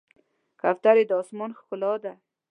کوترې 0.61 1.03
د 1.09 1.11
آسمان 1.21 1.51
ښکلا 1.59 1.93
ده. 2.03 2.13